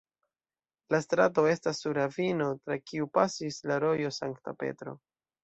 La 0.95 0.99
strato 1.03 1.43
estas 1.49 1.81
sur 1.85 1.99
ravino 1.99 2.47
tra 2.63 2.79
kiu 2.85 3.09
pasis 3.19 3.61
la 3.73 3.79
rojo 3.85 4.11
Sankta 4.19 4.57
Petro. 4.65 4.99